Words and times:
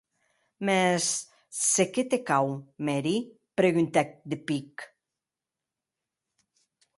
Mès, 0.67 1.09
se 1.65 1.85
qué 1.97 2.03
te 2.13 2.19
cau, 2.29 2.49
Mary?, 2.87 3.13
preguntèc 3.61 4.17
de 4.33 4.41
pic. 4.49 4.87